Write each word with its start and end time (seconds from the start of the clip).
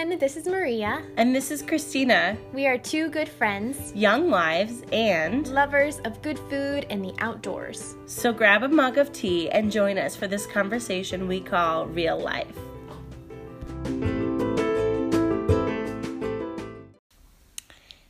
everyone. 0.00 0.18
This 0.18 0.36
is 0.36 0.46
Maria. 0.46 1.02
And 1.16 1.34
this 1.34 1.50
is 1.50 1.60
Christina. 1.62 2.36
We 2.54 2.66
are 2.66 2.78
two 2.78 3.10
good 3.10 3.28
friends, 3.28 3.92
young 3.94 4.30
wives, 4.30 4.82
and 4.92 5.46
lovers 5.48 5.98
of 6.04 6.22
good 6.22 6.38
food 6.38 6.86
and 6.88 7.04
the 7.04 7.14
outdoors. 7.18 7.96
So 8.06 8.32
grab 8.32 8.62
a 8.62 8.68
mug 8.68 8.96
of 8.96 9.12
tea 9.12 9.50
and 9.50 9.70
join 9.70 9.98
us 9.98 10.16
for 10.16 10.26
this 10.26 10.46
conversation 10.46 11.28
we 11.28 11.40
call 11.40 11.86
Real 11.86 12.18
Life. 12.18 12.46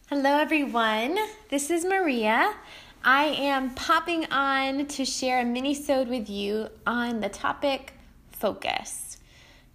Hello, 0.09 0.39
everyone. 0.39 1.19
This 1.49 1.71
is 1.71 1.85
Maria. 1.85 2.55
I 3.03 3.25
am 3.25 3.75
popping 3.75 4.27
on 4.27 4.87
to 4.87 5.05
share 5.05 5.41
a 5.41 5.45
mini-sode 5.45 6.09
with 6.09 6.29
you 6.29 6.69
on 6.87 7.21
the 7.21 7.29
topic 7.29 7.95
focus. 8.31 9.17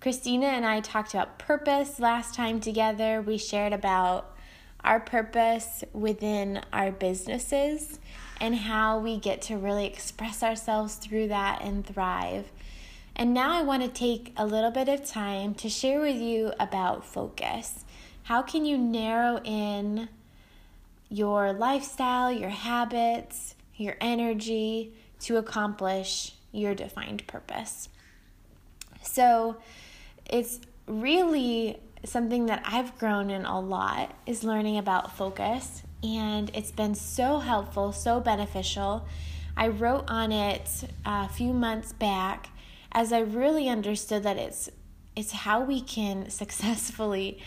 Christina 0.06 0.46
and 0.46 0.68
I 0.68 0.82
talked 0.82 1.16
about 1.16 1.40
purpose 1.40 2.00
last 2.00 2.36
time 2.36 2.60
together. 2.60 3.24
We 3.24 3.40
shared 3.40 3.74
about 3.74 4.36
our 4.84 5.00
purpose 5.00 5.84
within 5.94 6.62
our 6.72 6.92
businesses 6.92 7.98
and 8.40 8.54
how 8.54 9.00
we 9.00 9.18
get 9.18 9.42
to 9.42 9.58
really 9.58 9.88
express 9.88 10.44
ourselves 10.44 10.94
through 10.94 11.30
that 11.30 11.64
and 11.64 11.84
thrive. 11.84 12.52
And 13.16 13.34
now 13.34 13.52
I 13.54 13.64
want 13.64 13.82
to 13.82 13.90
take 13.90 14.32
a 14.38 14.46
little 14.46 14.70
bit 14.70 14.88
of 14.90 15.08
time 15.08 15.56
to 15.56 15.70
share 15.70 16.02
with 16.02 16.18
you 16.18 16.54
about 16.60 17.04
focus. 17.04 17.84
How 18.26 18.44
can 18.44 18.64
you 18.64 18.78
narrow 18.78 19.42
in 19.44 20.08
your 21.10 21.52
lifestyle, 21.52 22.32
your 22.32 22.50
habits, 22.50 23.56
your 23.76 23.96
energy 24.00 24.94
to 25.22 25.38
accomplish 25.38 26.34
your 26.52 26.76
defined 26.76 27.26
purpose? 27.26 27.90
So, 29.02 29.58
it's 30.30 30.60
really 30.88 31.80
something 32.04 32.46
that 32.48 32.62
I've 32.66 32.98
grown 32.98 33.30
in 33.30 33.46
a 33.46 33.60
lot 33.60 34.16
is 34.26 34.44
learning 34.44 34.78
about 34.78 35.16
focus 35.16 35.84
and 36.04 36.52
it's 36.54 36.72
been 36.72 36.96
so 36.96 37.40
helpful, 37.40 37.92
so 37.92 38.20
beneficial. 38.20 39.08
I 39.58 39.70
wrote 39.70 40.06
on 40.08 40.32
it 40.32 40.70
a 41.06 41.28
few 41.30 41.54
months 41.54 41.94
back 41.94 42.50
as 42.92 43.12
I 43.12 43.20
really 43.20 43.68
understood 43.68 44.24
that 44.24 44.38
it's 44.38 44.70
it's 45.16 45.32
how 45.32 45.62
we 45.62 45.82
can 45.82 46.30
successfully 46.30 47.40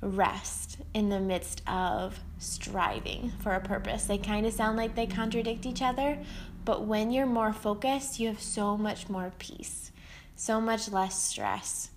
rest 0.00 0.78
in 0.94 1.08
the 1.08 1.20
midst 1.20 1.62
of 1.66 2.20
striving 2.38 3.32
for 3.40 3.52
a 3.52 3.60
purpose. 3.60 4.04
They 4.04 4.18
kind 4.18 4.46
of 4.46 4.52
sound 4.52 4.76
like 4.76 4.94
they 4.94 5.06
contradict 5.06 5.66
each 5.66 5.82
other, 5.82 6.18
but 6.64 6.84
when 6.84 7.10
you're 7.10 7.26
more 7.26 7.52
focused, 7.52 8.20
you 8.20 8.28
have 8.28 8.40
so 8.40 8.76
much 8.76 9.08
more 9.08 9.32
peace, 9.38 9.90
so 10.36 10.60
much 10.60 10.90
less 10.90 11.20
stress 11.20 11.90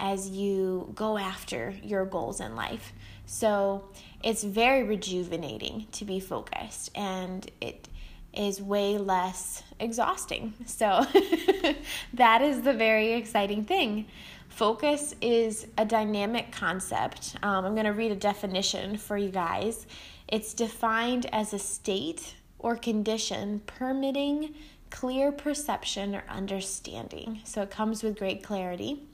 as 0.00 0.28
you 0.28 0.90
go 0.94 1.18
after 1.18 1.74
your 1.82 2.04
goals 2.04 2.40
in 2.40 2.56
life. 2.56 2.92
So 3.26 3.84
it's 4.24 4.42
very 4.42 4.82
rejuvenating 4.82 5.86
to 5.92 6.04
be 6.04 6.18
focused 6.18 6.90
and 6.96 7.48
it 7.60 7.88
is 8.32 8.60
way 8.60 8.98
less 8.98 9.62
exhausting. 9.78 10.54
So 10.64 11.06
that 12.14 12.42
is 12.42 12.62
the 12.62 12.72
very 12.72 13.12
exciting 13.12 13.64
thing. 13.64 14.06
Focus 14.48 15.14
is 15.20 15.66
a 15.78 15.84
dynamic 15.84 16.50
concept. 16.50 17.36
Um, 17.42 17.64
I'm 17.64 17.74
going 17.74 17.86
to 17.86 17.92
read 17.92 18.10
a 18.10 18.16
definition 18.16 18.96
for 18.96 19.16
you 19.16 19.30
guys. 19.30 19.86
It's 20.26 20.54
defined 20.54 21.26
as 21.32 21.52
a 21.52 21.58
state 21.58 22.34
or 22.58 22.76
condition 22.76 23.60
permitting 23.66 24.54
clear 24.90 25.32
perception 25.32 26.14
or 26.14 26.24
understanding. 26.28 27.40
So 27.44 27.62
it 27.62 27.70
comes 27.70 28.02
with 28.02 28.18
great 28.18 28.42
clarity. 28.42 29.06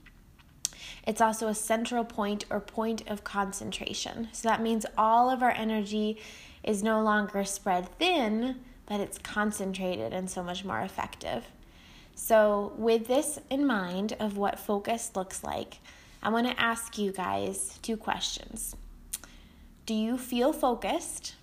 It's 1.06 1.20
also 1.20 1.46
a 1.46 1.54
central 1.54 2.04
point 2.04 2.44
or 2.50 2.60
point 2.60 3.02
of 3.06 3.22
concentration. 3.22 4.28
So 4.32 4.48
that 4.48 4.60
means 4.60 4.84
all 4.98 5.30
of 5.30 5.42
our 5.42 5.52
energy 5.52 6.18
is 6.64 6.82
no 6.82 7.00
longer 7.00 7.44
spread 7.44 7.88
thin, 7.98 8.56
but 8.86 9.00
it's 9.00 9.18
concentrated 9.18 10.12
and 10.12 10.28
so 10.28 10.42
much 10.42 10.64
more 10.64 10.80
effective. 10.80 11.44
So, 12.18 12.72
with 12.78 13.08
this 13.08 13.38
in 13.50 13.66
mind 13.66 14.16
of 14.18 14.38
what 14.38 14.58
focus 14.58 15.12
looks 15.14 15.44
like, 15.44 15.80
I 16.22 16.30
want 16.30 16.46
to 16.46 16.60
ask 16.60 16.96
you 16.96 17.12
guys 17.12 17.78
two 17.82 17.98
questions. 17.98 18.74
Do 19.84 19.92
you 19.92 20.16
feel 20.16 20.52
focused? 20.52 21.34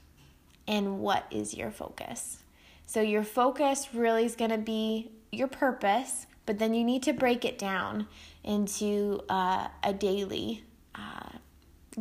And 0.68 1.00
what 1.00 1.26
is 1.30 1.54
your 1.54 1.70
focus? 1.70 2.40
So, 2.88 3.02
your 3.02 3.24
focus 3.24 3.90
really 3.94 4.26
is 4.26 4.36
going 4.36 4.50
to 4.50 4.58
be 4.58 5.12
your 5.32 5.48
purpose, 5.48 6.26
but 6.48 6.58
then 6.58 6.74
you 6.74 6.84
need 6.84 7.04
to 7.04 7.14
break 7.14 7.46
it 7.46 7.60
down 7.60 8.08
into 8.44 9.22
uh, 9.30 9.68
a 9.84 9.94
daily 9.94 10.64
uh, 10.96 11.30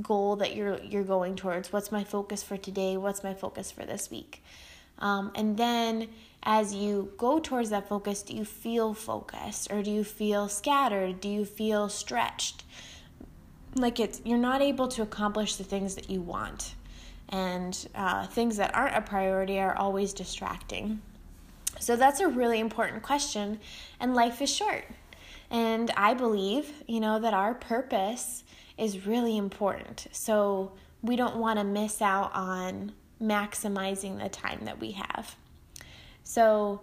goal 0.01 0.37
that 0.37 0.57
you're 0.57 0.81
you're 0.83 1.05
going 1.05 1.37
towards. 1.37 1.73
What's 1.73 1.93
my 1.93 2.05
focus 2.05 2.43
for 2.43 2.57
today? 2.57 2.97
What's 2.97 3.23
my 3.23 3.35
focus 3.35 3.71
for 3.71 3.85
this 3.85 4.11
week? 4.11 4.43
Um, 4.99 5.33
and 5.35 5.57
then 5.57 6.09
as 6.43 6.75
you 6.75 7.13
go 7.17 7.39
towards 7.39 7.71
that 7.71 7.89
focus, 7.89 8.23
do 8.23 8.35
you 8.35 8.45
feel 8.45 8.95
focused 8.95 9.71
or 9.71 9.83
do 9.83 9.91
you 9.91 10.05
feel 10.05 10.49
scattered? 10.49 11.21
Do 11.21 11.29
you 11.29 11.45
feel 11.45 11.89
stretched? 11.89 12.65
Like 13.75 14.01
it's 14.01 14.21
you're 14.25 14.39
not 14.39 14.61
able 14.61 14.89
to 14.89 15.03
accomplish 15.03 15.57
the 15.57 15.65
things 15.65 15.95
that 15.95 16.11
you 16.11 16.21
want, 16.21 16.75
and 17.31 17.89
uh, 17.95 18.27
things 18.27 18.57
that 18.59 18.75
aren't 18.75 18.97
a 18.97 19.01
priority 19.01 19.59
are 19.59 19.75
always 19.75 20.13
distracting. 20.13 21.01
So 21.81 21.97
that's 21.97 22.21
a 22.21 22.29
really 22.29 22.61
important 22.61 23.03
question, 23.03 23.61
and 23.99 24.15
life 24.15 24.43
is 24.43 24.55
short. 24.55 24.85
And 25.53 25.91
I 25.99 26.15
believe, 26.15 26.83
you 26.89 26.99
know, 26.99 27.21
that 27.21 27.35
our 27.35 27.55
purpose 27.55 28.43
is 28.79 29.07
really 29.07 29.37
important. 29.37 30.07
So 30.11 30.73
we 31.03 31.15
don't 31.15 31.37
want 31.37 31.59
to 31.59 31.65
miss 31.65 32.01
out 32.01 32.31
on 32.35 32.93
maximizing 33.21 34.21
the 34.21 34.31
time 34.31 34.65
that 34.65 34.81
we 34.81 34.93
have. 34.93 35.37
So, 36.25 36.81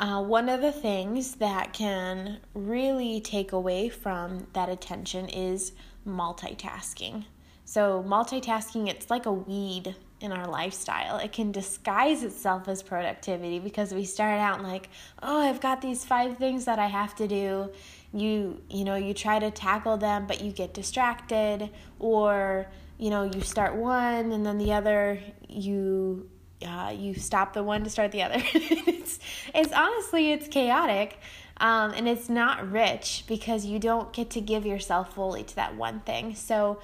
uh, 0.00 0.22
one 0.22 0.48
of 0.48 0.62
the 0.62 0.72
things 0.72 1.36
that 1.36 1.72
can 1.72 2.40
really 2.54 3.20
take 3.20 3.52
away 3.52 3.88
from 3.88 4.48
that 4.54 4.68
attention 4.68 5.28
is 5.28 5.72
multitasking. 6.08 7.26
So, 7.72 8.04
multitasking, 8.06 8.90
it's 8.90 9.08
like 9.08 9.24
a 9.24 9.32
weed 9.32 9.96
in 10.20 10.30
our 10.30 10.46
lifestyle. 10.46 11.16
It 11.16 11.32
can 11.32 11.52
disguise 11.52 12.22
itself 12.22 12.68
as 12.68 12.82
productivity 12.82 13.60
because 13.60 13.94
we 13.94 14.04
start 14.04 14.38
out 14.40 14.62
like, 14.62 14.90
oh, 15.22 15.40
I've 15.40 15.62
got 15.62 15.80
these 15.80 16.04
five 16.04 16.36
things 16.36 16.66
that 16.66 16.78
I 16.78 16.88
have 16.88 17.14
to 17.14 17.26
do. 17.26 17.70
You, 18.12 18.60
you 18.68 18.84
know, 18.84 18.96
you 18.96 19.14
try 19.14 19.38
to 19.38 19.50
tackle 19.50 19.96
them, 19.96 20.26
but 20.26 20.42
you 20.42 20.52
get 20.52 20.74
distracted, 20.74 21.70
or 21.98 22.66
you 22.98 23.08
know, 23.08 23.22
you 23.22 23.40
start 23.40 23.74
one 23.74 24.32
and 24.32 24.44
then 24.44 24.58
the 24.58 24.74
other, 24.74 25.18
you 25.48 26.28
uh, 26.62 26.94
you 26.94 27.14
stop 27.14 27.54
the 27.54 27.62
one 27.62 27.84
to 27.84 27.88
start 27.88 28.12
the 28.12 28.22
other. 28.22 28.36
it's 28.52 29.18
it's 29.54 29.72
honestly 29.72 30.32
it's 30.32 30.46
chaotic. 30.46 31.18
Um, 31.58 31.92
and 31.92 32.08
it's 32.08 32.28
not 32.28 32.72
rich 32.72 33.24
because 33.28 33.64
you 33.64 33.78
don't 33.78 34.12
get 34.12 34.30
to 34.30 34.40
give 34.40 34.66
yourself 34.66 35.14
fully 35.14 35.44
to 35.44 35.54
that 35.56 35.76
one 35.76 36.00
thing. 36.00 36.34
So, 36.34 36.80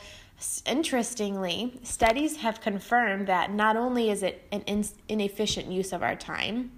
interestingly, 0.67 1.79
studies 1.83 2.37
have 2.37 2.61
confirmed 2.61 3.27
that 3.27 3.53
not 3.53 3.77
only 3.77 4.11
is 4.11 4.23
it 4.23 4.47
an 4.53 4.63
in- 4.63 4.85
inefficient 5.09 5.71
use 5.71 5.93
of 5.93 6.03
our 6.03 6.15
time, 6.15 6.73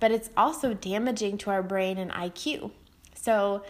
but 0.00 0.10
it's 0.10 0.30
also 0.36 0.74
damaging 0.74 1.38
to 1.38 1.50
our 1.50 1.62
brain 1.62 1.98
and 1.98 2.10
IQ. 2.10 2.70
So, 3.14 3.62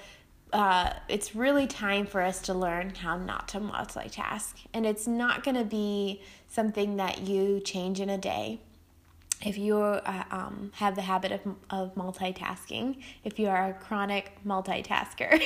uh, 0.52 0.92
it's 1.08 1.34
really 1.34 1.66
time 1.66 2.06
for 2.06 2.20
us 2.20 2.42
to 2.42 2.54
learn 2.54 2.94
how 2.94 3.16
not 3.16 3.48
to 3.48 3.60
multitask. 3.60 4.54
And 4.74 4.84
it's 4.84 5.06
not 5.06 5.42
going 5.42 5.56
to 5.56 5.64
be 5.64 6.20
something 6.48 6.96
that 6.96 7.22
you 7.22 7.60
change 7.60 8.00
in 8.00 8.10
a 8.10 8.18
day. 8.18 8.60
If 9.44 9.58
you 9.58 9.76
uh, 9.78 10.24
um, 10.30 10.70
have 10.76 10.94
the 10.94 11.02
habit 11.02 11.32
of, 11.32 11.40
of 11.68 11.94
multitasking, 11.94 13.02
if 13.24 13.38
you 13.38 13.48
are 13.48 13.70
a 13.70 13.74
chronic 13.74 14.38
multitasker, 14.46 15.42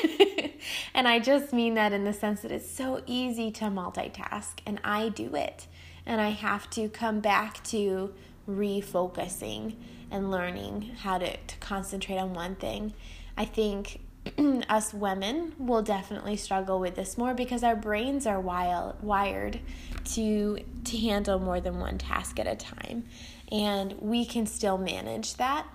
and 0.94 1.08
I 1.08 1.18
just 1.18 1.52
mean 1.52 1.74
that 1.74 1.92
in 1.92 2.04
the 2.04 2.12
sense 2.12 2.40
that 2.40 2.52
it's 2.52 2.70
so 2.70 3.02
easy 3.06 3.50
to 3.52 3.64
multitask, 3.64 4.58
and 4.66 4.80
I 4.84 5.08
do 5.08 5.34
it, 5.34 5.66
and 6.04 6.20
I 6.20 6.30
have 6.30 6.68
to 6.70 6.88
come 6.88 7.20
back 7.20 7.64
to 7.64 8.12
refocusing 8.48 9.76
and 10.10 10.30
learning 10.30 10.92
how 10.98 11.18
to, 11.18 11.36
to 11.36 11.56
concentrate 11.58 12.18
on 12.18 12.34
one 12.34 12.54
thing. 12.54 12.92
I 13.36 13.44
think 13.44 14.00
us 14.68 14.92
women 14.92 15.52
will 15.58 15.82
definitely 15.82 16.36
struggle 16.36 16.80
with 16.80 16.96
this 16.96 17.16
more 17.16 17.34
because 17.34 17.62
our 17.62 17.76
brains 17.76 18.26
are 18.26 18.40
wild, 18.40 19.02
wired 19.02 19.60
to 20.04 20.58
to 20.84 20.98
handle 20.98 21.38
more 21.38 21.60
than 21.60 21.80
one 21.80 21.98
task 21.98 22.38
at 22.38 22.46
a 22.46 22.56
time 22.56 23.04
and 23.50 23.94
we 24.00 24.24
can 24.24 24.46
still 24.46 24.78
manage 24.78 25.34
that 25.34 25.66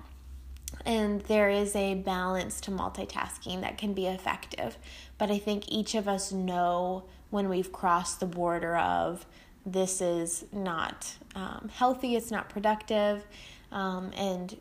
and 0.85 1.21
there 1.21 1.49
is 1.49 1.75
a 1.75 1.93
balance 1.95 2.59
to 2.61 2.71
multitasking 2.71 3.61
that 3.61 3.77
can 3.77 3.93
be 3.93 4.07
effective 4.07 4.77
but 5.17 5.29
i 5.29 5.37
think 5.37 5.63
each 5.67 5.95
of 5.95 6.07
us 6.07 6.31
know 6.31 7.03
when 7.29 7.49
we've 7.49 7.71
crossed 7.71 8.19
the 8.19 8.25
border 8.25 8.77
of 8.77 9.25
this 9.65 10.01
is 10.01 10.45
not 10.51 11.15
um, 11.35 11.69
healthy 11.73 12.15
it's 12.15 12.31
not 12.31 12.49
productive 12.49 13.23
um, 13.71 14.11
and 14.15 14.57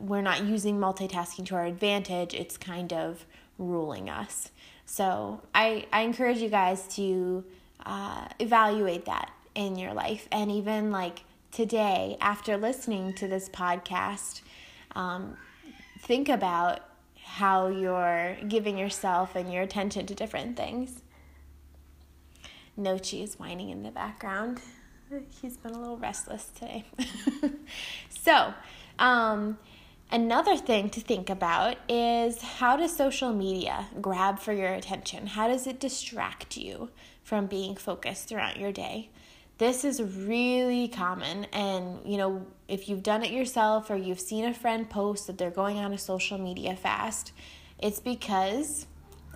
we're 0.00 0.22
not 0.22 0.44
using 0.44 0.78
multitasking 0.78 1.46
to 1.46 1.54
our 1.54 1.66
advantage, 1.66 2.34
it's 2.34 2.56
kind 2.56 2.92
of 2.92 3.24
ruling 3.58 4.08
us. 4.08 4.50
So 4.86 5.42
I, 5.54 5.86
I 5.92 6.02
encourage 6.02 6.38
you 6.38 6.48
guys 6.48 6.86
to 6.96 7.44
uh, 7.84 8.26
evaluate 8.38 9.04
that 9.04 9.30
in 9.54 9.76
your 9.76 9.92
life. 9.92 10.26
And 10.32 10.50
even 10.50 10.90
like 10.90 11.22
today, 11.50 12.16
after 12.20 12.56
listening 12.56 13.12
to 13.14 13.26
this 13.26 13.48
podcast, 13.48 14.42
um, 14.92 15.36
think 16.00 16.28
about 16.28 16.80
how 17.24 17.68
you're 17.68 18.36
giving 18.48 18.78
yourself 18.78 19.34
and 19.36 19.52
your 19.52 19.62
attention 19.62 20.06
to 20.06 20.14
different 20.14 20.56
things. 20.56 21.02
Nochi 22.78 23.22
is 23.22 23.38
whining 23.38 23.70
in 23.70 23.82
the 23.82 23.90
background. 23.90 24.60
He's 25.42 25.56
been 25.56 25.72
a 25.72 25.78
little 25.78 25.98
restless 25.98 26.50
today. 26.54 26.84
so, 28.08 28.54
um, 28.98 29.58
another 30.10 30.56
thing 30.56 30.88
to 30.90 31.00
think 31.00 31.28
about 31.28 31.76
is 31.88 32.40
how 32.42 32.76
does 32.76 32.96
social 32.96 33.32
media 33.32 33.88
grab 34.00 34.38
for 34.38 34.52
your 34.52 34.72
attention? 34.72 35.26
How 35.26 35.48
does 35.48 35.66
it 35.66 35.80
distract 35.80 36.56
you 36.56 36.90
from 37.24 37.46
being 37.46 37.76
focused 37.76 38.28
throughout 38.28 38.56
your 38.56 38.72
day? 38.72 39.10
This 39.60 39.84
is 39.84 40.02
really 40.02 40.88
common, 40.88 41.44
and 41.52 41.98
you 42.06 42.16
know, 42.16 42.46
if 42.66 42.88
you've 42.88 43.02
done 43.02 43.22
it 43.22 43.30
yourself 43.30 43.90
or 43.90 43.96
you've 43.96 44.18
seen 44.18 44.46
a 44.46 44.54
friend 44.54 44.88
post 44.88 45.26
that 45.26 45.36
they're 45.36 45.50
going 45.50 45.76
on 45.76 45.92
a 45.92 45.98
social 45.98 46.38
media 46.38 46.74
fast, 46.74 47.32
it's 47.78 48.00
because 48.00 48.86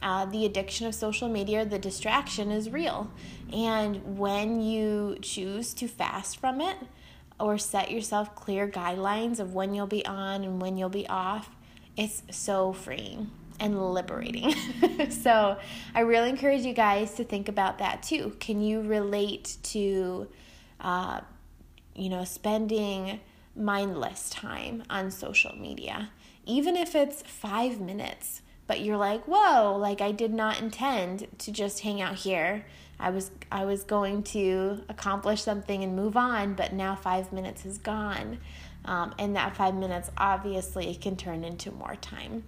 uh, 0.01 0.25
the 0.25 0.47
addiction 0.47 0.87
of 0.87 0.95
social 0.95 1.29
media, 1.29 1.67
the 1.67 1.79
distraction 1.79 2.51
is 2.51 2.71
real. 2.71 3.11
And 3.53 4.17
when 4.17 4.63
you 4.63 5.19
choose 5.21 5.75
to 5.75 5.89
fast 5.89 6.39
from 6.39 6.63
it 6.63 6.79
or 7.39 7.59
set 7.59 7.91
yourself 7.91 8.35
clear 8.35 8.67
guidelines 8.67 9.41
of 9.41 9.53
when 9.53 9.75
you'll 9.75 9.87
be 9.87 10.07
on 10.07 10.43
and 10.43 10.59
when 10.59 10.79
you'll 10.79 10.89
be 10.89 11.07
off, 11.07 11.51
it's 11.99 12.23
so 12.31 12.73
freeing 12.73 13.31
and 13.61 13.93
liberating. 13.93 14.55
so 15.11 15.59
I 15.95 16.01
really 16.01 16.31
encourage 16.31 16.63
you 16.63 16.73
guys 16.73 17.15
to 17.15 17.25
think 17.25 17.49
about 17.49 17.79
that 17.79 18.03
too. 18.03 18.37
Can 18.41 18.61
you 18.61 18.83
relate 18.83 19.57
to, 19.65 20.29
uh, 20.81 21.21
you 21.95 22.09
know, 22.09 22.25
spending 22.25 23.21
mindless 23.57 24.31
time 24.31 24.83
on 24.91 25.11
social 25.11 25.57
media? 25.57 26.11
Even 26.47 26.77
if 26.77 26.95
it's 26.95 27.23
five 27.23 27.81
minutes, 27.81 28.43
but 28.67 28.81
you're 28.81 28.97
like, 28.97 29.25
whoa, 29.27 29.77
like 29.77 30.01
I 30.01 30.13
did 30.13 30.33
not 30.33 30.61
intend 30.61 31.27
to 31.39 31.53
just 31.53 31.81
hang 31.81 32.01
out 32.01 32.17
here. 32.17 32.65
I 32.99 33.11
was 33.11 33.31
I 33.51 33.65
was 33.65 33.85
going 33.85 34.23
to 34.25 34.83
accomplish 34.89 35.43
something 35.43 35.83
and 35.83 35.97
move 35.97 36.17
on, 36.17 36.55
but 36.55 36.73
now 36.73 36.95
five 36.95 37.33
minutes 37.33 37.67
is 37.67 37.79
gone, 37.79 38.39
um, 38.85 39.15
and 39.19 39.37
that 39.37 39.57
five 39.57 39.75
minutes 39.75 40.11
obviously 40.17 40.95
can 40.95 41.17
turn 41.17 41.45
into 41.45 41.73
more 41.73 41.97
time, 41.97 42.45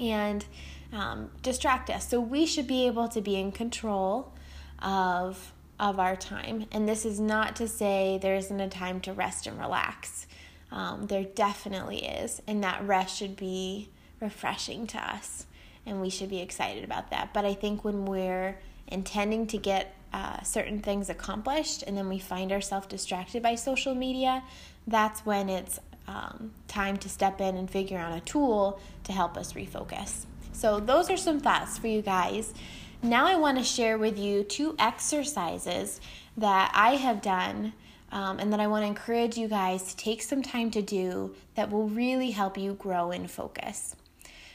and 0.00 0.44
um, 0.92 1.30
distract 1.42 1.90
us. 1.90 2.08
So 2.08 2.20
we 2.20 2.46
should 2.46 2.66
be 2.66 2.86
able 2.86 3.08
to 3.08 3.20
be 3.20 3.36
in 3.36 3.52
control 3.52 4.32
of 4.80 5.52
of 5.80 5.98
our 5.98 6.14
time, 6.14 6.66
and 6.70 6.88
this 6.88 7.04
is 7.04 7.18
not 7.18 7.56
to 7.56 7.66
say 7.66 8.16
there 8.22 8.36
isn't 8.36 8.60
a 8.60 8.68
time 8.68 9.00
to 9.00 9.12
rest 9.12 9.48
and 9.48 9.58
relax. 9.58 10.28
Um, 10.70 11.08
there 11.08 11.24
definitely 11.24 12.06
is, 12.06 12.40
and 12.46 12.62
that 12.62 12.86
rest 12.86 13.16
should 13.16 13.34
be 13.34 13.88
refreshing 14.20 14.86
to 14.88 14.98
us, 14.98 15.46
and 15.84 16.00
we 16.00 16.10
should 16.10 16.30
be 16.30 16.40
excited 16.40 16.84
about 16.84 17.10
that. 17.10 17.34
But 17.34 17.44
I 17.44 17.54
think 17.54 17.84
when 17.84 18.04
we're 18.04 18.56
intending 18.86 19.48
to 19.48 19.58
get 19.58 19.94
uh, 20.12 20.40
certain 20.42 20.78
things 20.80 21.10
accomplished 21.10 21.82
and 21.82 21.96
then 21.96 22.08
we 22.08 22.20
find 22.20 22.52
ourselves 22.52 22.86
distracted 22.86 23.42
by 23.42 23.56
social 23.56 23.94
media, 23.96 24.44
that's 24.86 25.26
when 25.26 25.48
it's 25.48 25.80
um, 26.06 26.52
time 26.68 26.96
to 26.98 27.08
step 27.08 27.40
in 27.40 27.56
and 27.56 27.70
figure 27.70 27.98
out 27.98 28.16
a 28.16 28.20
tool 28.20 28.80
to 29.04 29.12
help 29.12 29.36
us 29.36 29.52
refocus. 29.52 30.26
So, 30.52 30.80
those 30.80 31.10
are 31.10 31.16
some 31.16 31.40
thoughts 31.40 31.78
for 31.78 31.88
you 31.88 32.02
guys. 32.02 32.54
Now, 33.02 33.26
I 33.26 33.36
want 33.36 33.58
to 33.58 33.64
share 33.64 33.98
with 33.98 34.18
you 34.18 34.44
two 34.44 34.76
exercises 34.78 36.00
that 36.36 36.72
I 36.74 36.96
have 36.96 37.20
done 37.20 37.72
um, 38.12 38.38
and 38.38 38.52
that 38.52 38.60
I 38.60 38.66
want 38.66 38.82
to 38.84 38.86
encourage 38.86 39.36
you 39.36 39.48
guys 39.48 39.82
to 39.88 39.96
take 39.96 40.22
some 40.22 40.42
time 40.42 40.70
to 40.70 40.80
do 40.80 41.34
that 41.56 41.70
will 41.70 41.88
really 41.88 42.30
help 42.30 42.56
you 42.56 42.74
grow 42.74 43.10
in 43.10 43.26
focus. 43.26 43.96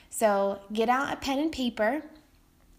So 0.09 0.59
get 0.73 0.89
out 0.89 1.13
a 1.13 1.17
pen 1.17 1.39
and 1.39 1.51
paper 1.51 2.01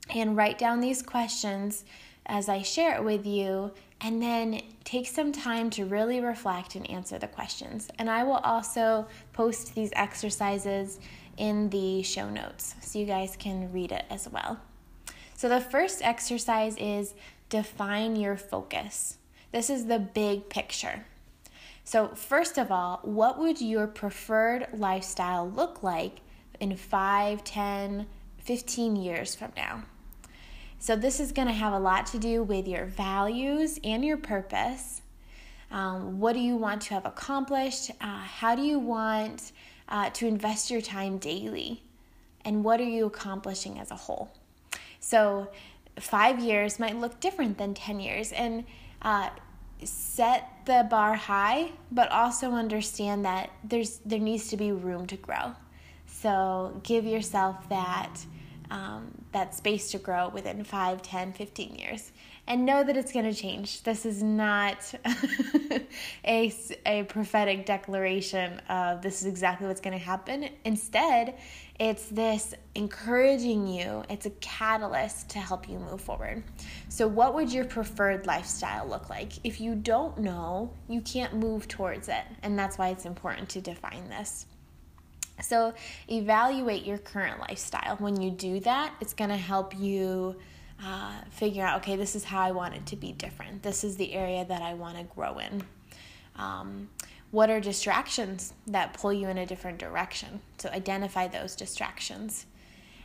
and 0.09 0.37
write 0.37 0.59
down 0.59 0.81
these 0.81 1.03
questions 1.03 1.85
as 2.27 2.49
I 2.49 2.63
share 2.63 2.95
it 2.95 3.05
with 3.05 3.27
you, 3.27 3.73
and 4.01 4.23
then 4.23 4.63
take 4.85 5.07
some 5.07 5.33
time 5.33 5.71
to 5.71 5.85
really 5.85 6.21
reflect 6.21 6.75
and 6.75 6.89
answer 6.91 7.19
the 7.19 7.29
questions. 7.29 7.89
And 7.99 8.09
I 8.09 8.25
will 8.25 8.39
also 8.39 9.07
post 9.33 9.75
these 9.75 9.91
exercises 9.95 10.99
in 11.37 11.71
the 11.71 12.03
show 12.03 12.31
notes 12.31 12.75
so 12.81 12.99
you 12.99 13.07
guys 13.07 13.37
can 13.39 13.73
read 13.73 13.93
it 13.93 14.05
as 14.11 14.29
well. 14.29 14.61
So, 15.35 15.49
the 15.49 15.61
first 15.61 16.03
exercise 16.03 16.77
is 16.79 17.15
define 17.49 18.17
your 18.17 18.37
focus. 18.37 19.17
This 19.53 19.71
is 19.71 19.87
the 19.87 19.99
big 19.99 20.49
picture. 20.49 21.07
So, 21.85 22.09
first 22.09 22.59
of 22.59 22.71
all, 22.71 23.01
what 23.03 23.39
would 23.39 23.61
your 23.61 23.87
preferred 23.87 24.69
lifestyle 24.73 25.49
look 25.49 25.83
like 25.83 26.21
in 26.61 26.77
5, 26.77 27.43
10, 27.43 28.07
15 28.39 28.97
years 28.97 29.35
from 29.35 29.53
now. 29.57 29.83
So, 30.83 30.97
this 30.97 31.21
is 31.21 31.31
going 31.31 31.47
to 31.47 31.55
have 31.55 31.73
a 31.73 31.79
lot 31.79 32.07
to 32.07 32.19
do 32.19 32.43
with 32.43 32.67
your 32.67 32.87
values 32.87 33.79
and 33.85 34.05
your 34.05 34.17
purpose. 34.17 35.03
Um, 35.71 36.19
what 36.19 36.33
do 36.33 36.41
you 36.41 36.57
want 36.57 36.81
to 36.83 36.95
have 36.95 37.05
accomplished? 37.05 37.91
Uh, 38.01 38.21
how 38.23 38.55
do 38.55 38.63
you 38.63 38.79
want 38.79 39.53
uh, 39.89 40.11
to 40.11 40.27
invest 40.27 40.71
your 40.71 40.81
time 40.81 41.19
daily? 41.19 41.83
And 42.45 42.65
what 42.65 42.81
are 42.81 42.85
you 42.85 43.07
accomplishing 43.07 43.79
as 43.79 43.91
a 43.91 43.95
whole? 43.95 44.31
So, 45.01 45.51
five 45.99 46.41
years 46.41 46.81
might 46.81 46.97
look 46.97 47.21
different 47.21 47.59
than 47.59 47.75
10 47.75 48.01
years. 48.01 48.33
And 48.33 48.65
uh, 49.03 49.29
set 49.85 50.49
the 50.65 50.87
bar 50.91 51.15
high, 51.15 51.73
but 51.91 52.11
also 52.11 52.53
understand 52.53 53.25
that 53.25 53.51
there's 53.65 53.99
there 54.05 54.19
needs 54.19 54.49
to 54.49 54.57
be 54.57 54.73
room 54.73 55.07
to 55.09 55.17
grow. 55.17 55.55
So 56.07 56.81
give 56.83 57.05
yourself 57.05 57.69
that 57.69 58.25
um, 58.71 59.11
that 59.33 59.55
space 59.55 59.91
to 59.93 59.99
grow 59.99 60.29
within 60.29 60.65
5, 60.65 61.03
10, 61.03 61.33
15 61.33 61.75
years. 61.75 62.13
And 62.47 62.67
know 62.67 62.83
that 62.83 62.97
it's 62.97 63.13
going 63.13 63.27
to 63.27 63.35
change. 63.35 63.83
This 63.85 64.05
is 64.05 64.23
not 64.23 64.93
a, 66.25 66.53
a 66.85 67.05
prophetic 67.05 67.65
declaration 67.65 68.61
of 68.69 69.03
this 69.03 69.21
is 69.23 69.29
exactly 69.29 69.69
what's 69.69 69.81
going 69.81 69.97
to 69.97 70.05
happen. 70.05 70.49
Instead, 70.65 71.39
it's 71.79 72.07
this 72.07 72.55
encouraging 72.75 73.67
you, 73.67 74.05
it's 74.11 74.27
a 74.27 74.31
catalyst 74.31 75.31
to 75.31 75.39
help 75.39 75.69
you 75.69 75.79
move 75.79 76.01
forward. 76.01 76.43
So, 76.89 77.07
what 77.09 77.35
would 77.35 77.53
your 77.53 77.65
preferred 77.65 78.27
lifestyle 78.27 78.87
look 78.87 79.09
like? 79.09 79.33
If 79.45 79.61
you 79.61 79.75
don't 79.75 80.19
know, 80.19 80.73
you 80.89 81.01
can't 81.01 81.35
move 81.35 81.69
towards 81.69 82.09
it. 82.09 82.25
And 82.43 82.59
that's 82.59 82.77
why 82.79 82.89
it's 82.89 83.07
important 83.07 83.49
to 83.51 83.61
define 83.61 84.09
this. 84.09 84.47
So, 85.43 85.75
evaluate 86.09 86.85
your 86.85 86.99
current 86.99 87.41
lifestyle. 87.41 87.97
When 87.97 88.21
you 88.21 88.31
do 88.31 88.61
that, 88.61 88.95
it's 89.01 89.15
going 89.15 89.31
to 89.31 89.37
help 89.37 89.79
you 89.79 90.37
uh, 90.83 91.13
figure 91.31 91.65
out 91.65 91.83
okay, 91.83 91.97
this 91.97 92.15
is 92.15 92.25
how 92.25 92.41
I 92.41 92.53
want 92.53 92.75
it 92.75 92.87
to 92.87 92.97
be 92.97 93.13
different. 93.13 93.63
This 93.63 93.85
is 93.85 93.97
the 93.97 94.13
area 94.13 94.45
that 94.45 94.63
I 94.63 94.75
want 94.75 94.99
to 94.99 95.05
grow 95.05 95.39
in. 95.39 95.63
Um, 96.37 96.89
what 97.31 97.51
are 97.51 97.61
distractions 97.61 98.55
that 98.67 98.95
pull 98.95 99.13
you 99.13 99.29
in 99.29 99.39
a 99.39 99.47
different 99.47 99.79
direction? 99.79 100.41
So, 100.59 100.69
identify 100.71 101.29
those 101.29 101.55
distractions. 101.57 102.47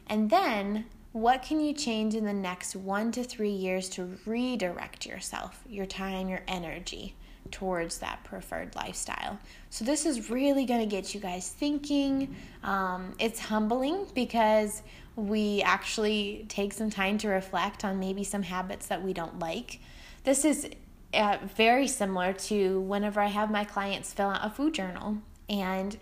And 0.08 0.30
then, 0.30 0.86
what 1.12 1.44
can 1.44 1.62
you 1.62 1.74
change 1.74 2.14
in 2.14 2.26
the 2.26 2.34
next 2.34 2.76
one 2.76 3.12
to 3.14 3.24
three 3.24 3.50
years 3.50 3.88
to 3.90 4.18
redirect 4.26 5.06
yourself, 5.06 5.64
your 5.68 5.86
time, 5.86 6.28
your 6.28 6.42
energy? 6.48 7.16
Towards 7.52 8.00
that 8.00 8.24
preferred 8.24 8.76
lifestyle. 8.76 9.40
So, 9.70 9.86
this 9.86 10.06
is 10.06 10.30
really 10.30 10.66
going 10.66 10.82
to 10.82 10.86
get 10.86 11.14
you 11.14 11.20
guys 11.20 11.50
thinking. 11.50 12.36
Um, 12.64 13.14
it's 13.20 13.40
humbling 13.40 14.08
because 14.14 14.82
we 15.16 15.62
actually 15.62 16.46
take 16.50 16.74
some 16.74 16.90
time 16.90 17.18
to 17.20 17.30
reflect 17.30 17.86
on 17.86 18.00
maybe 18.00 18.24
some 18.24 18.44
habits 18.44 18.88
that 18.88 19.02
we 19.04 19.14
don't 19.14 19.40
like. 19.40 19.80
This 20.24 20.44
is 20.44 20.70
uh, 21.14 21.38
very 21.56 21.88
similar 21.88 22.34
to 22.34 22.82
whenever 22.82 23.22
I 23.22 23.28
have 23.28 23.50
my 23.50 23.64
clients 23.64 24.12
fill 24.14 24.30
out 24.30 24.46
a 24.46 24.50
food 24.50 24.74
journal 24.74 25.18
and 25.50 25.98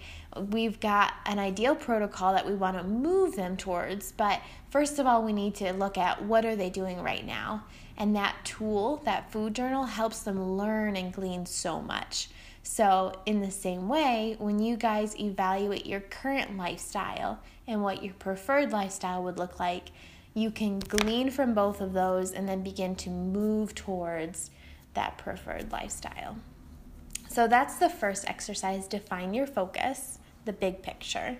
we've 0.51 0.79
got 0.79 1.13
an 1.25 1.37
ideal 1.37 1.75
protocol 1.75 2.33
that 2.33 2.45
we 2.45 2.55
want 2.55 2.77
to 2.77 2.83
move 2.83 3.35
them 3.35 3.57
towards 3.57 4.11
but 4.13 4.41
first 4.69 4.99
of 4.99 5.05
all 5.05 5.21
we 5.21 5.33
need 5.33 5.53
to 5.55 5.71
look 5.73 5.97
at 5.97 6.23
what 6.23 6.45
are 6.45 6.55
they 6.55 6.69
doing 6.69 7.01
right 7.01 7.25
now 7.25 7.63
and 7.97 8.15
that 8.15 8.35
tool, 8.43 9.01
that 9.05 9.31
food 9.31 9.53
journal, 9.53 9.85
helps 9.85 10.19
them 10.21 10.57
learn 10.57 10.95
and 10.95 11.13
glean 11.13 11.45
so 11.45 11.81
much. 11.81 12.29
So, 12.63 13.13
in 13.25 13.41
the 13.41 13.51
same 13.51 13.89
way, 13.89 14.35
when 14.39 14.59
you 14.59 14.77
guys 14.77 15.19
evaluate 15.19 15.85
your 15.85 15.99
current 15.99 16.57
lifestyle 16.57 17.39
and 17.67 17.83
what 17.83 18.03
your 18.03 18.13
preferred 18.13 18.71
lifestyle 18.71 19.23
would 19.23 19.37
look 19.37 19.59
like, 19.59 19.89
you 20.33 20.49
can 20.49 20.79
glean 20.79 21.29
from 21.29 21.53
both 21.53 21.81
of 21.81 21.93
those 21.93 22.31
and 22.31 22.47
then 22.47 22.63
begin 22.63 22.95
to 22.95 23.09
move 23.09 23.75
towards 23.75 24.49
that 24.93 25.17
preferred 25.17 25.71
lifestyle. 25.71 26.37
So, 27.27 27.47
that's 27.47 27.75
the 27.75 27.89
first 27.89 28.27
exercise 28.29 28.87
define 28.87 29.33
your 29.33 29.47
focus, 29.47 30.19
the 30.45 30.53
big 30.53 30.81
picture. 30.81 31.37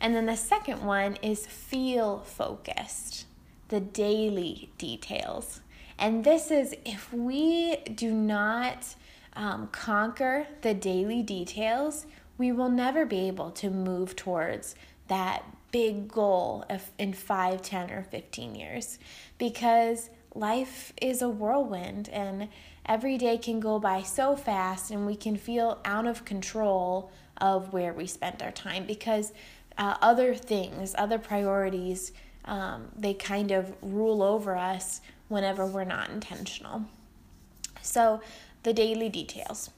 And 0.00 0.14
then 0.14 0.26
the 0.26 0.36
second 0.36 0.84
one 0.84 1.16
is 1.22 1.46
feel 1.46 2.20
focused 2.20 3.24
the 3.68 3.80
daily 3.80 4.70
details. 4.78 5.60
And 5.98 6.24
this 6.24 6.50
is 6.50 6.74
if 6.84 7.12
we 7.12 7.76
do 7.94 8.12
not 8.12 8.94
um, 9.34 9.68
conquer 9.68 10.46
the 10.62 10.74
daily 10.74 11.22
details, 11.22 12.06
we 12.36 12.52
will 12.52 12.68
never 12.68 13.04
be 13.04 13.26
able 13.26 13.50
to 13.50 13.70
move 13.70 14.14
towards 14.14 14.76
that 15.08 15.44
big 15.72 16.08
goal 16.08 16.64
of 16.70 16.90
in 16.98 17.12
5, 17.12 17.62
10, 17.62 17.90
or 17.90 18.02
15 18.04 18.54
years. 18.54 18.98
Because 19.38 20.10
life 20.34 20.92
is 21.02 21.20
a 21.20 21.28
whirlwind 21.28 22.08
and 22.10 22.48
every 22.86 23.18
day 23.18 23.36
can 23.36 23.60
go 23.60 23.78
by 23.78 24.02
so 24.02 24.36
fast 24.36 24.90
and 24.90 25.04
we 25.04 25.16
can 25.16 25.36
feel 25.36 25.78
out 25.84 26.06
of 26.06 26.24
control 26.24 27.10
of 27.40 27.72
where 27.72 27.92
we 27.92 28.06
spend 28.06 28.42
our 28.42 28.52
time. 28.52 28.86
Because 28.86 29.32
uh, 29.76 29.96
other 30.00 30.34
things, 30.34 30.94
other 30.96 31.18
priorities, 31.18 32.12
um, 32.44 32.88
they 32.96 33.14
kind 33.14 33.50
of 33.50 33.74
rule 33.82 34.22
over 34.22 34.56
us 34.56 35.00
whenever 35.28 35.66
we're 35.66 35.84
not 35.84 36.10
intentional. 36.10 36.82
So, 37.82 38.20
the 38.62 38.72
daily 38.72 39.08
details. 39.08 39.70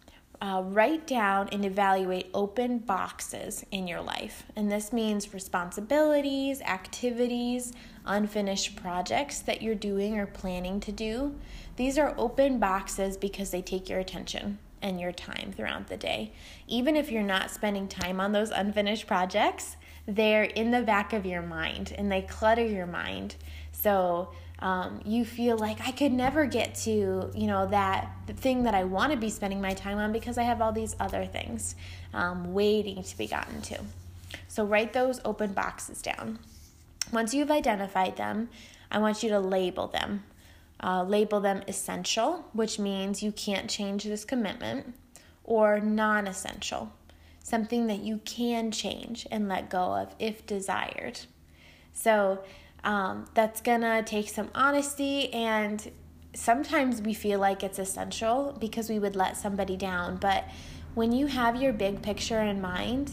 Uh, 0.43 0.63
write 0.65 1.07
down 1.07 1.51
and 1.53 1.67
evaluate 1.67 2.31
open 2.33 2.79
boxes 2.79 3.67
in 3.71 3.87
your 3.87 4.01
life. 4.01 4.45
And 4.57 4.73
this 4.73 4.91
means 4.91 5.35
responsibilities, 5.35 6.63
activities, 6.63 7.75
unfinished 8.07 8.75
projects 8.75 9.41
that 9.41 9.61
you're 9.61 9.75
doing 9.75 10.19
or 10.19 10.25
planning 10.25 10.81
to 10.81 10.93
do. 10.93 11.35
These 11.77 11.99
are 11.99 12.15
open 12.17 12.59
boxes 12.59 13.19
because 13.19 13.51
they 13.51 13.61
take 13.61 13.91
your 13.91 13.99
attention 13.99 14.59
and 14.81 14.99
your 14.99 15.13
time 15.13 15.53
throughout 15.55 15.89
the 15.89 15.99
day. 15.99 16.33
Even 16.67 16.97
if 16.97 17.11
you're 17.11 17.23
not 17.23 17.51
spending 17.51 17.87
time 17.87 18.19
on 18.19 18.33
those 18.33 18.51
unfinished 18.51 19.07
projects, 19.07 19.77
they're 20.07 20.45
in 20.45 20.71
the 20.71 20.83
back 20.83 21.13
of 21.13 21.27
your 21.27 21.43
mind 21.43 21.95
and 21.99 22.11
they 22.11 22.23
clutter 22.23 22.65
your 22.65 22.87
mind. 22.87 23.37
So 23.73 24.31
um, 24.63 25.01
you 25.05 25.25
feel 25.25 25.57
like 25.57 25.81
I 25.87 25.91
could 25.91 26.13
never 26.13 26.45
get 26.45 26.75
to, 26.77 27.31
you 27.35 27.47
know, 27.47 27.67
that 27.69 28.11
thing 28.37 28.65
that 28.65 28.75
I 28.75 28.85
want 28.85 29.13
to 29.13 29.19
be 29.19 29.31
spending 29.31 29.61
my 29.61 29.73
time 29.73 29.99
on 29.99 30.13
because 30.13 30.37
I 30.37 30.43
have 30.43 30.61
all 30.61 30.73
these 30.73 30.95
other 31.01 31.25
things 31.25 31.75
um, 32.13 32.53
waiting 32.53 33.03
to 33.03 33.19
be 33.19 33.27
gotten 33.27 33.63
to. 33.63 33.81
So 34.49 34.65
write 34.65 34.93
those 34.93 35.21
open 35.25 35.53
boxes 35.53 36.03
down. 36.03 36.39
Once 37.13 37.33
you've 37.33 37.51
identified 37.51 38.17
them, 38.17 38.51
I 38.91 38.99
want 38.99 39.23
you 39.23 39.31
to 39.31 39.41
label 39.41 39.87
them. 39.87 40.25
Uh, 40.83 41.03
label 41.03 41.41
them 41.41 41.63
essential, 41.69 42.47
which 42.53 42.79
means 42.79 43.23
you 43.23 43.33
can't 43.33 43.69
change 43.69 44.05
this 44.05 44.25
commitment, 44.25 44.95
or 45.45 45.79
non 45.79 46.27
essential, 46.27 46.93
something 47.43 47.87
that 47.87 47.99
you 47.99 48.21
can 48.25 48.71
change 48.71 49.27
and 49.31 49.49
let 49.49 49.69
go 49.69 49.95
of 49.95 50.15
if 50.19 50.47
desired. 50.47 51.21
So 51.93 52.39
um, 52.85 53.27
that's 53.35 53.61
gonna 53.61 54.03
take 54.03 54.29
some 54.29 54.51
honesty, 54.55 55.33
and 55.33 55.91
sometimes 56.35 57.03
we 57.03 57.15
feel 57.15 57.41
like 57.41 57.63
it's 57.63 57.79
essential 57.79 58.57
because 58.61 58.89
we 58.89 58.99
would 58.99 59.17
let 59.17 59.37
somebody 59.37 59.77
down. 59.77 60.17
But 60.17 60.45
when 60.95 61.13
you 61.13 61.27
have 61.27 61.61
your 61.61 61.73
big 61.73 62.03
picture 62.03 62.41
in 62.41 62.61
mind, 62.61 63.11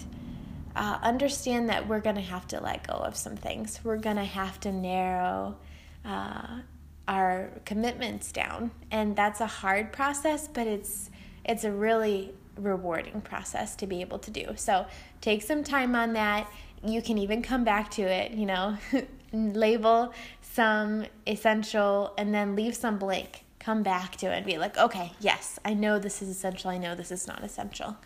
uh, 0.75 0.99
understand 1.01 1.69
that 1.69 1.87
we're 1.87 1.99
gonna 1.99 2.21
have 2.21 2.47
to 2.47 2.61
let 2.61 2.85
go 2.87 2.93
of 2.93 3.15
some 3.15 3.35
things. 3.35 3.79
We're 3.83 3.97
gonna 3.97 4.25
have 4.25 4.59
to 4.61 4.71
narrow 4.71 5.57
uh, 6.05 6.59
our 7.07 7.49
commitments 7.65 8.31
down, 8.31 8.71
and 8.91 9.15
that's 9.15 9.41
a 9.41 9.47
hard 9.47 9.91
process, 9.91 10.47
but 10.47 10.67
it's 10.67 11.09
it's 11.43 11.63
a 11.63 11.71
really 11.71 12.33
rewarding 12.57 13.21
process 13.21 13.75
to 13.77 13.87
be 13.87 14.01
able 14.01 14.19
to 14.19 14.31
do. 14.31 14.53
So 14.55 14.85
take 15.21 15.41
some 15.41 15.63
time 15.63 15.95
on 15.95 16.13
that. 16.13 16.51
You 16.83 17.01
can 17.01 17.17
even 17.17 17.41
come 17.41 17.63
back 17.63 17.89
to 17.91 18.01
it, 18.01 18.31
you 18.31 18.45
know, 18.45 18.77
label 19.31 20.13
some 20.41 21.05
essential 21.27 22.13
and 22.17 22.33
then 22.33 22.55
leave 22.55 22.75
some 22.75 22.97
blank. 22.97 23.43
Come 23.59 23.83
back 23.83 24.15
to 24.17 24.27
it 24.27 24.37
and 24.37 24.45
be 24.45 24.57
like, 24.57 24.77
okay, 24.77 25.13
yes, 25.19 25.59
I 25.65 25.73
know 25.73 25.99
this 25.99 26.21
is 26.21 26.29
essential. 26.29 26.69
I 26.69 26.77
know 26.77 26.95
this 26.95 27.11
is 27.11 27.27
not 27.27 27.43
essential. 27.43 27.97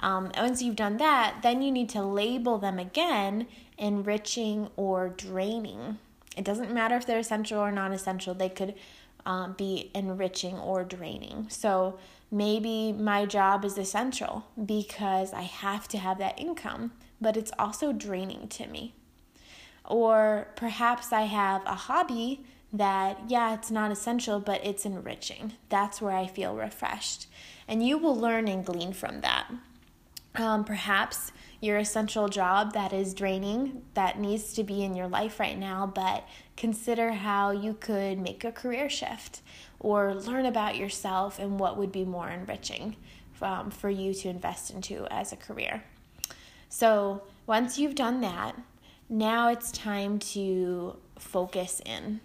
Um, 0.00 0.30
once 0.36 0.62
you've 0.62 0.76
done 0.76 0.98
that, 0.98 1.38
then 1.42 1.62
you 1.62 1.72
need 1.72 1.88
to 1.90 2.02
label 2.02 2.58
them 2.58 2.78
again 2.78 3.46
enriching 3.78 4.68
or 4.76 5.08
draining. 5.08 5.98
It 6.36 6.44
doesn't 6.44 6.72
matter 6.72 6.96
if 6.96 7.06
they're 7.06 7.18
essential 7.18 7.58
or 7.58 7.72
non 7.72 7.92
essential, 7.92 8.34
they 8.34 8.48
could 8.48 8.74
um, 9.26 9.54
be 9.54 9.90
enriching 9.94 10.58
or 10.58 10.84
draining. 10.84 11.46
So 11.48 11.98
maybe 12.30 12.92
my 12.92 13.26
job 13.26 13.64
is 13.64 13.76
essential 13.76 14.46
because 14.64 15.32
I 15.32 15.42
have 15.42 15.88
to 15.88 15.98
have 15.98 16.18
that 16.18 16.38
income, 16.38 16.92
but 17.20 17.36
it's 17.36 17.52
also 17.58 17.92
draining 17.92 18.48
to 18.48 18.66
me. 18.68 18.94
Or 19.88 20.48
perhaps 20.54 21.12
I 21.12 21.22
have 21.22 21.64
a 21.64 21.74
hobby 21.74 22.44
that, 22.72 23.18
yeah, 23.26 23.54
it's 23.54 23.70
not 23.70 23.90
essential, 23.90 24.38
but 24.38 24.64
it's 24.64 24.84
enriching. 24.84 25.54
That's 25.70 26.00
where 26.00 26.14
I 26.14 26.26
feel 26.26 26.54
refreshed. 26.54 27.26
And 27.66 27.86
you 27.86 27.98
will 27.98 28.14
learn 28.14 28.48
and 28.48 28.64
glean 28.64 28.92
from 28.92 29.22
that. 29.22 29.50
Um, 30.34 30.64
perhaps 30.64 31.32
your 31.60 31.78
essential 31.78 32.28
job 32.28 32.74
that 32.74 32.92
is 32.92 33.14
draining, 33.14 33.82
that 33.94 34.20
needs 34.20 34.52
to 34.52 34.62
be 34.62 34.84
in 34.84 34.94
your 34.94 35.08
life 35.08 35.40
right 35.40 35.58
now, 35.58 35.90
but 35.92 36.28
consider 36.56 37.12
how 37.12 37.50
you 37.50 37.74
could 37.74 38.18
make 38.18 38.44
a 38.44 38.52
career 38.52 38.88
shift 38.88 39.40
or 39.80 40.14
learn 40.14 40.46
about 40.46 40.76
yourself 40.76 41.38
and 41.38 41.58
what 41.58 41.76
would 41.76 41.90
be 41.90 42.04
more 42.04 42.28
enriching 42.28 42.94
um, 43.40 43.70
for 43.70 43.90
you 43.90 44.12
to 44.12 44.28
invest 44.28 44.70
into 44.70 45.06
as 45.10 45.32
a 45.32 45.36
career. 45.36 45.82
So, 46.68 47.22
once 47.46 47.78
you've 47.78 47.94
done 47.94 48.20
that, 48.20 48.54
now 49.08 49.50
it's 49.50 49.72
time 49.72 50.18
to 50.18 50.96
focus 51.18 51.80
in 51.84 52.20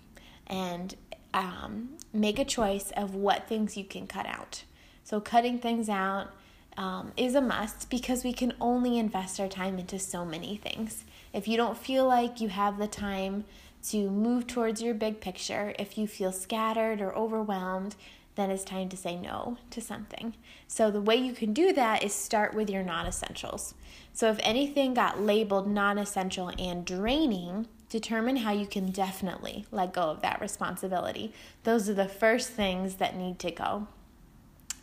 and 0.48 0.96
um, 1.34 1.90
make 2.13 2.38
a 2.38 2.46
choice 2.46 2.92
of 2.92 3.16
what 3.16 3.48
things 3.48 3.75
you 3.78 3.84
can 3.84 4.08
cut 4.08 4.25
out. 4.25 4.63
So, 5.04 5.20
cutting 5.20 5.60
things 5.60 5.90
out 5.90 6.32
um, 6.78 7.12
is 7.18 7.36
a 7.36 7.42
must 7.42 7.90
because 7.90 8.24
we 8.24 8.34
can 8.34 8.54
only 8.60 8.98
invest 8.98 9.40
our 9.40 9.48
time 9.48 9.78
into 9.78 10.00
so 10.00 10.25
many 10.25 10.58
things. 10.58 11.04
If 11.34 11.48
you 11.48 11.58
don't 11.58 11.78
feel 11.78 12.08
like 12.08 12.40
you 12.40 12.50
have 12.50 12.78
the 12.78 12.88
time 12.88 13.46
to 13.90 14.10
move 14.10 14.48
towards 14.48 14.82
your 14.82 14.94
big 14.94 15.20
picture, 15.20 15.74
if 15.78 15.98
you 15.98 16.08
feel 16.08 16.32
scattered 16.32 17.02
or 17.02 17.16
overwhelmed, 17.16 17.96
then 18.36 18.50
it's 18.50 18.63
time 18.63 18.90
to 18.90 18.98
say 18.98 19.16
no 19.16 19.58
to 19.70 19.82
something. 19.82 20.36
So, 20.68 20.90
the 20.90 21.02
way 21.02 21.16
you 21.16 21.34
can 21.34 21.54
do 21.54 21.72
that 21.74 22.04
is 22.04 22.13
start 22.13 22.54
with 22.54 22.70
your 22.70 22.84
non 22.84 23.06
essentials. 23.06 23.75
So, 24.13 24.30
if 24.30 24.40
anything 24.42 24.94
got 24.94 25.22
labeled 25.22 25.68
non 25.68 25.98
essential 25.98 26.52
and 26.58 26.86
draining, 26.86 27.68
determine 27.90 28.38
how 28.38 28.52
you 28.52 28.66
can 28.66 28.92
definitely 28.92 29.66
let 29.72 29.94
go 29.94 30.04
of 30.04 30.22
that 30.22 30.42
responsibility. 30.42 31.32
Those 31.63 31.88
are 31.90 31.94
the 31.94 32.08
first 32.08 32.50
things 32.50 32.96
that 32.96 33.16
need 33.16 33.38
to 33.40 33.52
go. 33.52 33.88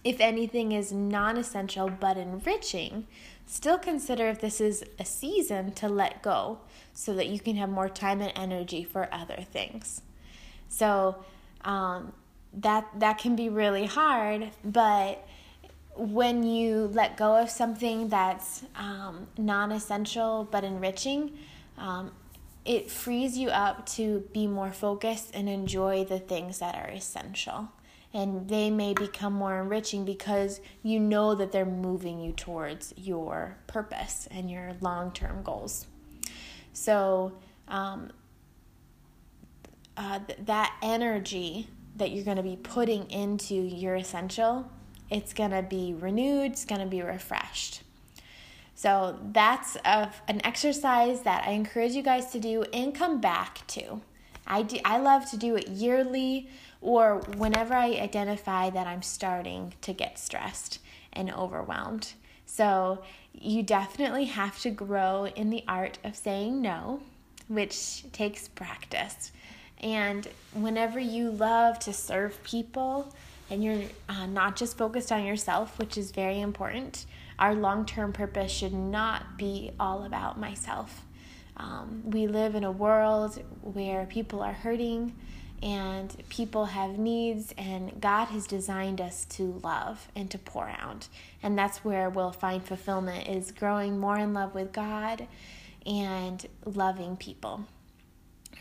If 0.05 0.21
anything 0.21 0.73
is 0.73 0.93
non 0.93 1.37
essential 1.37 1.91
but 1.91 2.17
enriching, 2.17 3.07
still 3.47 3.79
consider 3.79 4.29
if 4.29 4.41
this 4.41 4.61
is 4.61 4.85
a 4.99 5.05
season 5.05 5.73
to 5.73 5.89
let 5.89 6.23
go 6.23 6.61
so 6.95 7.13
that 7.15 7.27
you 7.27 7.41
can 7.41 7.57
have 7.57 7.69
more 7.69 7.89
time 7.89 8.21
and 8.21 8.33
energy 8.37 8.85
for 8.85 9.13
other 9.13 9.45
things. 9.53 10.03
So, 10.69 11.25
um, 11.65 12.13
that 12.53 12.87
that 12.99 13.19
can 13.19 13.37
be 13.37 13.49
really 13.49 13.87
hard 13.87 14.51
but 14.65 15.27
when 15.97 16.43
you 16.43 16.91
let 16.93 17.17
go 17.17 17.37
of 17.37 17.51
something 17.51 18.09
that's 18.09 18.65
um, 18.77 19.29
non-essential 19.37 20.49
but 20.51 20.65
enriching 20.65 21.37
um, 21.79 22.11
it 22.65 22.91
frees 22.91 23.39
you 23.39 23.49
up 23.49 23.87
to 23.87 24.25
be 24.33 24.47
more 24.47 24.73
focused 24.73 25.31
and 25.35 25.49
enjoy 25.49 26.05
the 26.05 26.19
things 26.19 26.59
that 26.59 26.75
are 26.75 26.91
essential. 26.91 27.69
And 28.13 28.49
they 28.49 28.71
may 28.71 28.93
become 28.93 29.33
more 29.33 29.61
enriching 29.61 30.05
because 30.05 30.61
you 30.83 30.99
know 30.99 31.35
that 31.37 31.53
they're 31.53 31.65
moving 31.65 32.21
you 32.21 32.33
towards 32.33 32.93
your 32.97 33.57
purpose 33.67 34.29
and 34.31 34.51
your 34.51 34.73
long-term 34.81 35.43
goals. 35.43 35.87
So 36.73 37.39
um, 37.69 38.11
uh, 39.97 40.19
th- 40.27 40.41
that 40.45 40.77
energy 40.83 41.69
that 41.97 42.11
you're 42.11 42.25
going 42.25 42.37
to 42.37 42.43
be 42.43 42.57
putting 42.57 43.11
into 43.11 43.55
your 43.55 43.97
essential, 43.97 44.71
it's 45.11 45.33
going 45.33 45.51
to 45.51 45.63
be 45.63 45.95
renewed, 45.99 46.53
it's 46.53 46.65
going 46.65 46.81
to 46.81 46.87
be 46.87 47.03
refreshed. 47.03 47.83
So 48.75 49.19
that's 49.33 49.77
a, 49.85 50.11
an 50.29 50.41
exercise 50.45 51.23
that 51.23 51.47
I 51.47 51.51
encourage 51.51 51.93
you 51.93 52.03
guys 52.03 52.33
to 52.33 52.41
do 52.41 52.63
and 52.73 52.95
come 52.95 53.21
back 53.21 53.67
to. 53.69 54.01
I, 54.47 54.63
do, 54.63 54.79
I 54.85 54.99
love 54.99 55.31
to 55.31 55.37
do 55.37 55.57
it 55.57 55.69
yearly 55.69 56.49
or 56.81 57.19
whenever 57.37 57.75
I 57.75 57.91
identify 57.91 58.71
that 58.71 58.87
I'm 58.87 59.03
starting 59.03 59.75
to 59.83 59.93
get 59.93 60.19
stressed 60.19 60.79
and 61.13 61.31
overwhelmed. 61.31 62.15
So 62.47 63.03
you 63.33 63.63
definitely 63.63 64.25
have 64.25 64.59
to 64.61 64.71
grow 64.71 65.27
in 65.27 65.51
the 65.51 65.63
art 65.69 65.99
of 66.03 66.17
saying 66.17 66.63
no, 66.63 67.01
which 67.49 68.11
takes 68.13 68.49
practice. 68.49 69.31
And 69.81 70.29
whenever 70.53 71.01
you 71.01 71.31
love 71.31 71.79
to 71.81 71.93
serve 71.93 72.43
people 72.45 73.13
and 73.49 73.65
you're 73.65 73.83
uh, 74.09 74.27
not 74.27 74.57
just 74.57 74.77
focused 74.77 75.11
on 75.11 75.25
yourself, 75.25 75.79
which 75.79 75.97
is 75.97 76.11
very 76.13 76.41
important, 76.41 77.07
our 77.39 77.55
long 77.55 77.87
term 77.87 78.13
purpose 78.13 78.53
should 78.53 78.75
not 78.75 79.39
be 79.39 79.73
all 79.81 80.05
about 80.05 80.39
myself. 80.39 81.03
um, 81.57 82.03
we 82.05 82.27
live 82.27 82.55
in 82.55 82.65
a 82.65 82.71
world 82.73 83.43
where 83.63 84.07
people 84.07 84.41
are 84.41 84.53
hurting 84.53 85.15
and 85.63 86.17
people 86.31 86.65
have 86.67 86.99
needs, 86.99 87.53
and 87.59 88.01
God 88.01 88.27
has 88.27 88.47
designed 88.47 88.99
us 88.99 89.27
to 89.27 89.61
love 89.63 90.09
and 90.17 90.31
to 90.31 90.39
pour 90.39 90.69
out. 90.69 91.09
And 91.43 91.59
that's 91.59 91.85
where 91.85 92.09
we'll 92.09 92.33
find 92.33 92.65
fulfillment 92.65 93.29
is 93.29 93.53
growing 93.53 93.99
more 93.99 94.17
in 94.17 94.33
love 94.33 94.55
with 94.55 94.73
God 94.73 95.27
and 95.85 96.47
loving 96.65 97.17
people. 97.17 97.67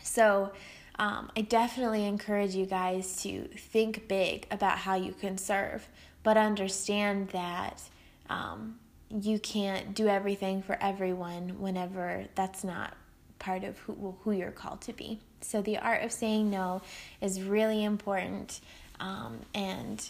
So, 0.02 0.52
um, 1.00 1.32
I 1.34 1.40
definitely 1.40 2.04
encourage 2.04 2.54
you 2.54 2.66
guys 2.66 3.22
to 3.22 3.44
think 3.56 4.06
big 4.06 4.46
about 4.50 4.76
how 4.76 4.96
you 4.96 5.12
can 5.12 5.38
serve, 5.38 5.88
but 6.22 6.36
understand 6.36 7.30
that 7.30 7.80
um, 8.28 8.78
you 9.08 9.38
can't 9.38 9.94
do 9.94 10.08
everything 10.08 10.60
for 10.60 10.76
everyone 10.78 11.58
whenever 11.58 12.26
that's 12.34 12.62
not 12.62 12.94
part 13.38 13.64
of 13.64 13.78
who, 13.78 14.14
who 14.20 14.32
you're 14.32 14.50
called 14.50 14.82
to 14.82 14.92
be. 14.92 15.18
So, 15.40 15.62
the 15.62 15.78
art 15.78 16.02
of 16.02 16.12
saying 16.12 16.50
no 16.50 16.82
is 17.22 17.40
really 17.40 17.82
important 17.82 18.60
um, 19.00 19.40
and 19.54 20.06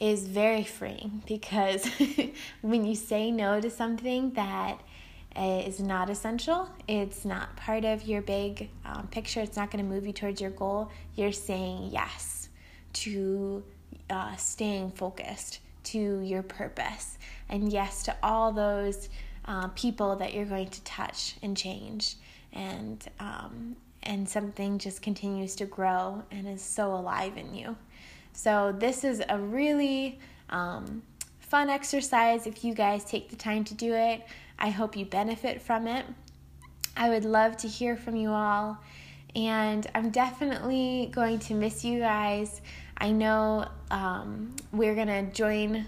is 0.00 0.26
very 0.26 0.64
freeing 0.64 1.22
because 1.28 1.86
when 2.62 2.86
you 2.86 2.94
say 2.94 3.30
no 3.30 3.60
to 3.60 3.68
something 3.68 4.30
that 4.30 4.80
is 5.36 5.80
not 5.80 6.10
essential, 6.10 6.68
it's 6.88 7.24
not 7.24 7.56
part 7.56 7.84
of 7.84 8.02
your 8.02 8.22
big 8.22 8.68
um, 8.84 9.08
picture, 9.08 9.40
it's 9.40 9.56
not 9.56 9.70
going 9.70 9.82
to 9.84 9.88
move 9.88 10.06
you 10.06 10.12
towards 10.12 10.40
your 10.40 10.50
goal, 10.50 10.90
you're 11.14 11.32
saying 11.32 11.88
yes 11.90 12.48
to 12.92 13.62
uh, 14.10 14.36
staying 14.36 14.90
focused, 14.90 15.60
to 15.84 16.20
your 16.20 16.42
purpose, 16.42 17.18
and 17.48 17.72
yes 17.72 18.02
to 18.04 18.16
all 18.22 18.52
those 18.52 19.08
uh, 19.46 19.68
people 19.68 20.16
that 20.16 20.34
you're 20.34 20.44
going 20.44 20.68
to 20.68 20.82
touch 20.84 21.36
and 21.42 21.56
change. 21.56 22.16
And 22.52 23.02
um, 23.18 23.76
and 24.02 24.28
something 24.28 24.78
just 24.78 25.00
continues 25.00 25.54
to 25.56 25.64
grow 25.64 26.22
and 26.30 26.48
is 26.48 26.62
so 26.62 26.94
alive 26.94 27.36
in 27.36 27.54
you. 27.54 27.76
So, 28.32 28.74
this 28.76 29.04
is 29.04 29.22
a 29.28 29.38
really 29.38 30.18
um, 30.50 31.02
fun 31.52 31.68
exercise 31.68 32.46
if 32.46 32.64
you 32.64 32.72
guys 32.72 33.04
take 33.04 33.28
the 33.28 33.36
time 33.36 33.62
to 33.62 33.74
do 33.74 33.92
it. 33.92 34.22
I 34.58 34.70
hope 34.70 34.96
you 34.96 35.04
benefit 35.04 35.60
from 35.60 35.86
it. 35.86 36.06
I 36.96 37.10
would 37.10 37.26
love 37.26 37.58
to 37.58 37.68
hear 37.68 37.94
from 37.94 38.16
you 38.16 38.30
all, 38.30 38.78
and 39.36 39.86
I'm 39.94 40.08
definitely 40.08 41.10
going 41.12 41.40
to 41.40 41.54
miss 41.54 41.84
you 41.84 41.98
guys. 41.98 42.62
I 42.96 43.12
know 43.12 43.68
um, 43.90 44.56
we're 44.72 44.94
going 44.94 45.08
to 45.08 45.24
join 45.24 45.84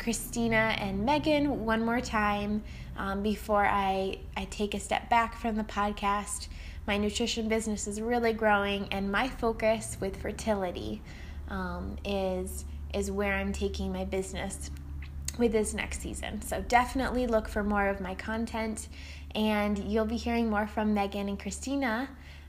Christina 0.00 0.74
and 0.80 1.06
Megan 1.06 1.64
one 1.64 1.84
more 1.84 2.00
time 2.00 2.64
um, 2.96 3.22
before 3.22 3.64
I, 3.64 4.18
I 4.36 4.46
take 4.46 4.74
a 4.74 4.80
step 4.80 5.08
back 5.10 5.38
from 5.38 5.54
the 5.54 5.62
podcast. 5.62 6.48
My 6.88 6.96
nutrition 6.96 7.46
business 7.46 7.86
is 7.86 8.00
really 8.00 8.32
growing, 8.32 8.88
and 8.90 9.12
my 9.12 9.28
focus 9.28 9.96
with 10.00 10.16
fertility 10.20 11.02
um, 11.50 11.98
is 12.04 12.64
is 12.92 13.12
where 13.12 13.34
I'm 13.34 13.52
taking 13.52 13.92
my 13.92 14.04
business 14.04 14.70
with 15.38 15.52
this 15.52 15.74
next 15.74 16.00
season. 16.00 16.42
So 16.42 16.60
definitely 16.68 17.26
look 17.26 17.48
for 17.48 17.62
more 17.62 17.88
of 17.88 18.00
my 18.00 18.14
content, 18.14 18.88
and 19.34 19.78
you'll 19.78 20.04
be 20.04 20.16
hearing 20.16 20.48
more 20.48 20.66
from 20.66 20.94
Megan 20.94 21.28
and 21.28 21.38
Christina 21.38 22.08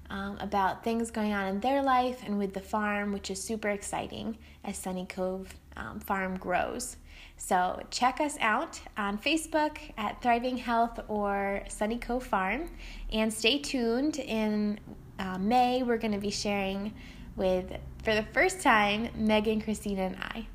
um, 0.10 0.38
about 0.40 0.84
things 0.84 1.10
going 1.12 1.34
on 1.34 1.48
in 1.48 1.60
their 1.60 1.82
life 1.82 2.22
and 2.26 2.38
with 2.38 2.54
the 2.54 2.60
farm, 2.62 3.12
which 3.12 3.32
is 3.32 3.42
super 3.42 3.70
exciting 3.70 4.38
as 4.64 4.78
Sunny 4.78 5.06
Cove 5.06 5.54
um, 5.76 6.00
Farm 6.00 6.38
grows. 6.38 6.98
So 7.38 7.82
check 7.92 8.22
us 8.22 8.38
out 8.40 8.80
on 8.98 9.18
Facebook 9.18 9.78
at 9.98 10.22
Thriving 10.22 10.58
Health 10.58 11.00
or 11.08 11.64
Sunny 11.68 11.98
Cove 11.98 12.24
Farm, 12.24 12.70
and 13.12 13.34
stay 13.34 13.60
tuned. 13.60 14.20
In 14.20 14.80
uh, 15.20 15.38
May, 15.38 15.84
we're 15.84 15.98
going 15.98 16.14
to 16.14 16.20
be 16.20 16.30
sharing 16.30 16.94
with, 17.36 17.74
for 18.04 18.16
the 18.16 18.24
first 18.34 18.62
time, 18.62 19.10
Megan, 19.16 19.60
Christina, 19.60 20.04
and 20.04 20.18
I. 20.18 20.48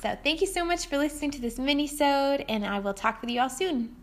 So 0.00 0.16
thank 0.22 0.40
you 0.40 0.46
so 0.46 0.64
much 0.64 0.86
for 0.86 0.96
listening 0.96 1.32
to 1.32 1.40
this 1.40 1.58
mini-sode, 1.58 2.44
and 2.48 2.64
I 2.64 2.78
will 2.78 2.94
talk 2.94 3.20
with 3.20 3.30
you 3.30 3.40
all 3.40 3.48
soon. 3.48 3.97